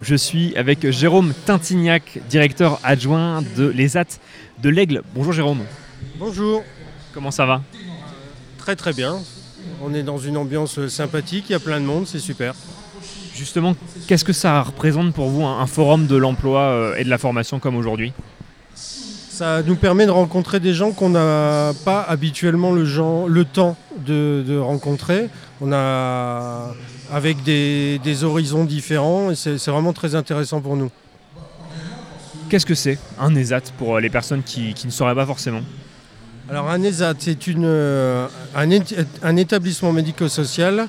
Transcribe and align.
Je 0.00 0.14
suis 0.14 0.56
avec 0.56 0.90
Jérôme 0.90 1.34
Tintignac, 1.44 2.20
directeur 2.30 2.80
adjoint 2.82 3.42
de 3.56 3.66
l'ESAT 3.66 4.06
de 4.62 4.70
l'Aigle. 4.70 5.02
Bonjour 5.14 5.34
Jérôme, 5.34 5.60
Bonjour, 6.18 6.64
comment 7.12 7.30
ça 7.30 7.44
va? 7.44 7.62
Très 8.56 8.76
très 8.76 8.94
bien. 8.94 9.18
On 9.82 9.92
est 9.92 10.02
dans 10.02 10.16
une 10.16 10.38
ambiance 10.38 10.86
sympathique, 10.88 11.50
il 11.50 11.52
y 11.52 11.54
a 11.54 11.60
plein 11.60 11.80
de 11.80 11.84
monde, 11.84 12.06
c'est 12.06 12.18
super. 12.18 12.54
Justement, 13.34 13.76
qu'est-ce 14.06 14.24
que 14.24 14.32
ça 14.32 14.62
représente 14.62 15.12
pour 15.12 15.28
vous 15.28 15.44
un, 15.44 15.66
forum 15.66 16.06
de 16.06 16.16
l'emploi 16.16 16.60
euh, 16.62 16.96
et 16.96 17.04
de 17.04 17.10
la 17.10 17.18
formation 17.18 17.58
comme 17.58 17.76
aujourd'hui? 17.76 18.14
Ça 19.40 19.62
nous 19.62 19.76
permet 19.76 20.04
de 20.04 20.10
rencontrer 20.10 20.60
des 20.60 20.74
gens 20.74 20.92
qu'on 20.92 21.08
n'a 21.08 21.72
pas 21.86 22.02
habituellement 22.02 22.72
le, 22.72 23.44
temps 23.46 23.74
de, 24.04 24.44
de 24.46 24.58
rencontrer. 24.58 25.30
On 25.62 25.72
a 25.72 26.74
avec 27.10 27.42
des, 27.42 27.98
des 28.04 28.22
horizons 28.22 28.66
différents 28.66 29.30
et 29.30 29.34
c'est 29.34 29.56
vraiment 29.68 29.94
très 29.94 30.14
intéressant 30.14 30.60
pour 30.60 30.76
nous. 30.76 30.90
Qu'est-ce 32.50 32.66
que 32.66 32.74
c'est 32.74 32.98
un 33.18 33.34
ESAT 33.34 33.62
pour 33.78 33.98
les 33.98 34.10
personnes 34.10 34.42
qui, 34.42 34.74
qui 34.74 34.86
ne 34.86 34.92
sauraient 34.92 35.14
pas 35.14 35.24
forcément? 35.24 35.62
Alors 36.50 36.68
un 36.68 36.82
ESAT, 36.82 37.14
c'est 37.20 37.38
euh, 37.48 38.28
un, 38.54 38.68
un 39.22 39.36
établissement 39.36 39.92
médico-social 39.92 40.86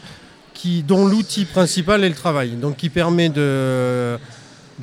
dont 0.85 1.07
l'outil 1.07 1.45
principal 1.45 2.03
est 2.03 2.09
le 2.09 2.15
travail, 2.15 2.51
donc 2.51 2.75
qui 2.75 2.89
permet 2.89 3.29
de, 3.29 4.17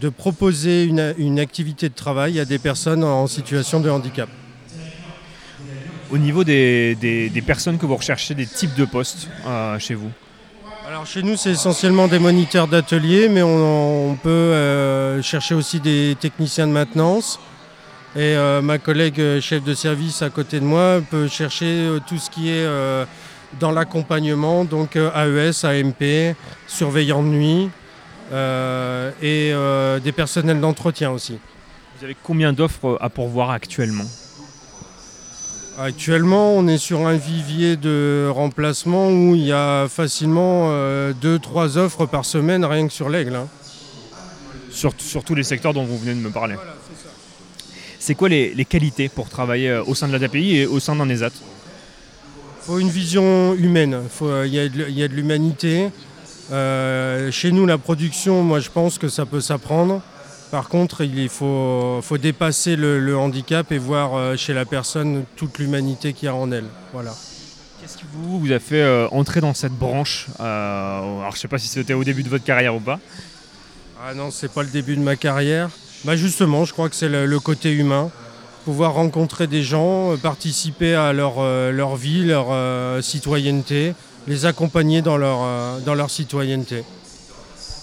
de 0.01 0.09
proposer 0.09 0.85
une, 0.85 1.15
une 1.19 1.39
activité 1.41 1.89
de 1.89 1.95
travail 1.95 2.39
à 2.41 2.45
des 2.45 2.59
personnes 2.59 3.03
en 3.05 3.27
situation 3.27 3.81
de 3.81 3.91
handicap. 3.91 4.29
Au 6.11 6.19
niveau 6.19 6.45
des, 6.45 6.95
des- 6.95 7.29
des 7.29 7.43
personnes 7.43 7.77
que 7.79 7.85
vous 7.87 7.97
recherchez, 7.97 8.35
des 8.35 8.47
types 8.47 8.75
de 8.77 8.85
postes 8.87 9.29
euh, 9.47 9.79
chez 9.79 9.95
vous 9.95 10.11
Alors 10.87 11.05
chez 11.05 11.23
nous, 11.23 11.37
c'est 11.37 11.51
essentiellement 11.51 12.09
des 12.09 12.19
moniteurs 12.19 12.67
d'atelier, 12.67 13.29
mais 13.29 13.43
on, 13.43 14.11
on 14.13 14.15
peut 14.15 14.29
euh, 14.31 15.21
chercher 15.23 15.55
aussi 15.55 15.81
des 15.81 16.17
techniciens 16.19 16.67
de 16.67 16.73
maintenance. 16.73 17.39
Et 18.17 18.21
euh, 18.37 18.63
ma 18.63 18.79
collègue 18.79 19.21
chef 19.41 19.63
de 19.65 19.75
service 19.75 20.23
à 20.23 20.31
côté 20.31 20.61
de 20.61 20.65
moi 20.65 21.03
peut 21.11 21.29
chercher 21.29 21.67
euh, 21.67 21.99
tout 22.07 22.17
ce 22.17 22.31
qui 22.31 22.49
est 22.51 22.67
dans 23.61 23.71
l'accompagnement, 23.73 24.65
donc 24.65 24.97
AES, 24.97 25.65
AMP, 25.65 26.35
surveillant 26.67 27.23
de 27.23 27.29
nuit 27.29 27.69
et 28.31 29.53
euh, 29.53 30.01
des 30.01 30.13
personnels 30.13 30.61
d'entretien 30.61 31.11
aussi. 31.11 31.39
Vous 31.99 32.05
avez 32.05 32.17
combien 32.23 32.53
d'offres 32.53 32.99
à 33.01 33.09
pourvoir 33.09 33.51
actuellement? 33.51 34.05
Actuellement, 35.79 36.53
on 36.55 36.67
est 36.67 36.79
sur 36.79 37.07
un 37.07 37.15
vivier 37.17 37.77
de 37.77 38.29
remplacement 38.33 39.11
où 39.11 39.35
il 39.37 39.45
y 39.45 39.53
a 39.53 39.87
facilement 39.89 40.71
2-3 41.13 41.77
offres 41.79 42.07
par 42.07 42.25
semaine 42.25 42.65
rien 42.65 42.89
que 42.89 42.93
sur 42.93 43.09
l'aigle. 43.09 43.37
hein. 43.37 43.49
sur, 44.71 44.93
sur 44.99 45.23
tous 45.23 45.35
les 45.37 45.45
secteurs 45.45 45.75
dont 45.75 45.85
vous 45.85 45.99
venez 45.99 46.15
de 46.15 46.21
me 46.21 46.31
parler. 46.31 46.57
C'est 48.01 48.15
quoi 48.15 48.29
les, 48.29 48.55
les 48.55 48.65
qualités 48.65 49.09
pour 49.09 49.29
travailler 49.29 49.71
euh, 49.71 49.85
au 49.85 49.95
sein 49.95 50.09
de 50.09 50.13
la 50.13 50.19
DAPI 50.19 50.57
et 50.57 50.67
au 50.67 50.81
sein 50.81 50.97
d'un 50.97 51.09
ESAT 51.09 51.31
faut 52.69 52.79
une 52.79 52.91
vision 52.91 53.55
humaine, 53.55 53.99
euh, 54.21 54.47
il 54.47 54.53
y, 54.55 54.59
il 54.59 54.99
y 54.99 55.03
a 55.03 55.09
de 55.09 55.15
l'humanité. 55.15 55.89
Euh, 56.51 57.31
chez 57.31 57.53
nous, 57.53 57.67
la 57.67 57.79
production, 57.79 58.43
moi 58.43 58.61
je 58.61 58.71
pense 58.71 58.99
que 58.99 59.09
ça 59.09 59.27
peut 59.27 59.41
s'apprendre. 59.41 60.01
Par 60.51 60.69
contre, 60.71 61.03
il 61.05 61.29
faut, 61.29 62.01
faut 62.03 62.17
dépasser 62.17 62.75
le, 62.77 62.99
le 63.01 63.17
handicap 63.19 63.71
et 63.71 63.77
voir 63.77 64.15
euh, 64.15 64.35
chez 64.37 64.55
la 64.55 64.65
personne 64.65 65.25
toute 65.37 65.59
l'humanité 65.59 66.15
qu'il 66.15 66.27
y 66.27 66.29
a 66.31 66.35
en 66.35 66.51
elle. 66.51 66.65
Voilà. 66.95 67.15
Qu'est-ce 67.81 67.99
qui 67.99 68.05
vous, 68.15 68.41
vous 68.41 68.53
a 68.53 68.59
fait 68.59 68.81
euh, 68.81 69.09
entrer 69.11 69.41
dans 69.43 69.53
cette 69.53 69.75
branche 69.75 70.27
Euh, 70.41 71.21
Alors 71.21 71.33
je 71.35 71.39
sais 71.41 71.49
pas 71.49 71.59
si 71.59 71.69
c'était 71.69 71.93
au 71.93 72.03
début 72.03 72.23
de 72.23 72.31
votre 72.31 72.45
carrière 72.45 72.75
ou 72.75 72.81
pas. 72.81 72.99
Ah 74.03 74.15
non, 74.15 74.31
c'est 74.31 74.51
pas 74.51 74.63
le 74.63 74.71
début 74.71 74.97
de 74.97 75.03
ma 75.03 75.17
carrière. 75.17 75.69
Bah 76.05 76.17
justement, 76.17 76.65
je 76.65 76.73
crois 76.73 76.89
que 76.89 76.95
c'est 76.97 77.09
le, 77.11 77.27
le 77.27 77.41
côté 77.41 77.71
humain. 77.73 78.11
Pouvoir 78.65 78.95
rencontrer 78.95 79.47
des 79.49 79.63
gens, 79.63 80.17
participer 80.17 80.95
à 80.95 81.13
leur, 81.13 81.35
euh, 81.41 81.73
leur 81.73 81.97
vie, 81.97 82.25
leur 82.25 82.47
citoyenneté, 83.03 83.95
les 84.29 84.47
accompagner 84.47 85.03
dans 85.03 85.17
leur, 85.17 85.39
euh, 85.43 85.81
dans 85.81 85.95
leur 85.95 86.11
citoyenneté. 86.11 86.85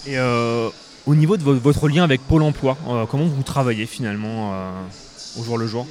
Et 0.06 0.16
euh, 0.16 0.68
au 1.06 1.14
niveau 1.14 1.36
de 1.36 1.42
vo- 1.42 1.54
votre 1.58 1.88
lien 1.88 2.04
avec 2.04 2.20
Pôle 2.22 2.42
Emploi, 2.42 2.76
euh, 2.88 3.04
comment 3.10 3.24
vous 3.24 3.42
travaillez 3.42 3.86
finalement 3.86 4.52
au 5.38 5.42
jour 5.42 5.58
le 5.58 5.66
jour? 5.66 5.86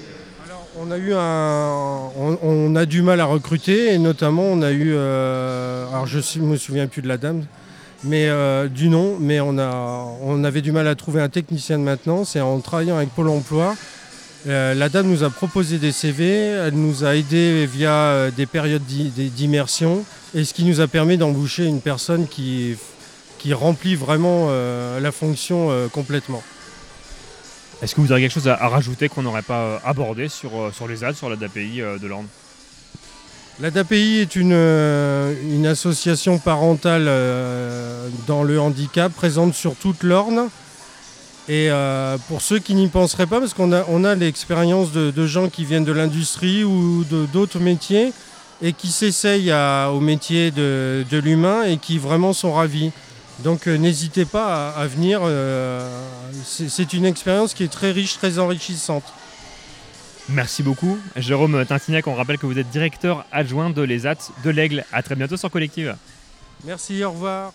Alors, 0.46 0.66
on 0.80 0.90
a 0.92 0.98
eu 0.98 1.14
un, 1.14 2.10
on, 2.18 2.38
on 2.42 2.76
a 2.76 2.86
du 2.86 3.02
mal 3.02 3.20
à 3.20 3.26
recruter 3.26 3.94
et 3.94 3.98
notamment 3.98 4.44
on 4.44 4.62
a 4.62 4.72
eu, 4.72 4.94
euh, 4.96 5.88
alors 5.90 6.08
je 6.08 6.20
ne 6.40 6.46
me 6.46 6.56
souviens 6.58 6.88
plus 6.88 7.02
de 7.02 7.08
la 7.10 7.18
dame, 7.18 7.44
mais 8.06 8.30
euh, 8.30 8.68
du 8.70 8.88
nom, 8.88 9.18
mais 9.20 9.42
on 9.42 9.58
a, 9.58 10.06
on 10.22 10.44
avait 10.46 10.62
du 10.62 10.72
mal 10.72 10.88
à 10.88 10.96
trouver 10.96 11.22
un 11.22 11.30
technicien 11.30 11.78
de 11.78 11.84
maintenance 11.84 12.38
et 12.38 12.42
en 12.42 12.60
travaillant 12.62 12.96
avec 12.96 13.10
Pôle 13.10 13.28
Emploi, 13.30 13.76
la 14.46 14.90
dame 14.90 15.08
nous 15.08 15.24
a 15.24 15.30
proposé 15.30 15.78
des 15.80 15.92
CV, 15.92 16.28
elle 16.30 16.76
nous 16.76 17.04
a 17.04 17.16
aidés 17.16 17.66
via 17.66 17.92
euh, 17.94 18.32
des 18.32 18.46
périodes 18.46 18.86
d'i- 18.86 19.10
des- 19.10 19.30
d'immersion 19.30 20.06
et 20.36 20.44
ce 20.44 20.54
qui 20.54 20.64
nous 20.66 20.82
a 20.82 20.88
permis 20.88 21.18
d'embaucher 21.18 21.66
une 21.66 21.82
personne 21.82 22.28
qui, 22.28 22.76
qui 23.40 23.54
remplit 23.54 23.96
vraiment 23.96 24.48
euh, 24.50 25.00
la 25.00 25.12
fonction 25.12 25.72
euh, 25.72 25.88
complètement. 25.88 26.44
Est-ce 27.82 27.96
que 27.96 28.02
vous 28.02 28.12
avez 28.12 28.22
quelque 28.22 28.34
chose 28.34 28.48
à, 28.48 28.56
rajouter 28.68 29.10
qu'on 29.10 29.24
n'aurait 29.24 29.42
pas 29.42 29.62
euh, 29.62 29.78
abordé 29.84 30.30
sur, 30.30 30.52
euh, 30.56 30.72
sur 30.72 30.88
les 30.88 30.98
ZAD, 30.98 31.16
sur 31.16 31.30
la 31.30 31.36
DAPI 31.36 31.82
euh, 31.82 31.98
de 31.98 32.08
l'Orne? 32.08 32.28
La 33.60 33.72
DAPI 33.72 34.20
est 34.20 34.36
une, 34.36 34.52
euh, 34.54 35.34
une 35.44 35.66
association 35.66 36.38
parentale 36.40 37.06
euh, 37.08 38.08
dans 38.28 38.44
le 38.44 38.60
handicap 38.60 39.12
présente 39.14 39.56
sur 39.56 39.76
toute 39.76 40.04
l'Orne. 40.04 40.50
Et 41.48 41.70
euh, 41.70 42.18
pour 42.28 42.42
ceux 42.42 42.58
qui 42.60 42.74
n'y 42.74 42.88
penseraient 42.88 43.28
pas, 43.28 43.40
parce 43.40 43.54
qu'on 43.54 43.72
a, 43.72 43.84
on 43.88 44.04
a 44.04 44.16
l'expérience 44.16 44.92
de, 44.92 45.12
de 45.12 45.28
gens 45.28 45.48
qui 45.50 45.64
viennent 45.64 45.86
de 45.86 45.92
l'industrie 45.92 46.64
ou 46.64 47.04
de- 47.04 47.28
d'autres 47.28 47.60
métiers 47.60 48.12
et 48.64 48.74
qui 48.74 48.88
s'essayent 48.88 49.52
à- 49.52 49.92
au 49.92 50.00
métier 50.00 50.50
de, 50.50 51.06
de 51.10 51.18
l'humain 51.20 51.64
et 51.64 51.78
qui 51.78 52.00
vraiment 52.00 52.34
sont 52.34 52.54
ravis. 52.54 52.92
Donc 53.40 53.68
euh, 53.68 53.78
n'hésitez 53.78 54.26
pas 54.26 54.70
à, 54.72 54.82
à 54.82 54.88
venir. 54.88 55.20
euh, 55.24 55.88
c'est 56.46 56.70
c'est 56.70 56.94
une 56.94 57.06
expérience 57.06 57.54
qui 57.54 57.64
est 57.64 57.72
très 57.72 57.92
riche, 57.92 58.14
très 58.18 58.40
enrichissante. 58.40 59.04
Merci 60.30 60.64
beaucoup. 60.64 60.98
Jérôme 61.18 61.64
Tintignac, 61.66 62.08
on 62.08 62.16
rappelle 62.16 62.40
que 62.40 62.48
vous 62.48 62.58
êtes 62.58 62.70
directeur 62.72 63.24
adjoint 63.32 63.70
de 63.70 63.84
l'ESAT 63.84 64.32
de 64.44 64.50
l'Aigle. 64.50 64.84
À 64.92 65.04
très 65.04 65.16
bientôt 65.16 65.38
sur 65.38 65.52
Collective. 65.52 65.96
Merci, 66.64 67.04
au 67.04 67.12
revoir. 67.12 67.54